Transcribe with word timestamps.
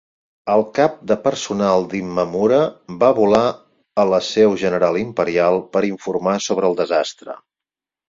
El 0.51 0.61
cap 0.77 0.95
de 1.11 1.17
personal 1.25 1.85
d'Imamura 1.91 2.59
va 3.05 3.11
volar 3.21 3.43
a 4.05 4.09
la 4.15 4.23
seu 4.33 4.59
general 4.65 5.01
Imperial 5.05 5.63
per 5.77 5.87
informar 5.95 6.39
sobre 6.51 6.73
el 6.75 6.83
desastre. 6.85 7.43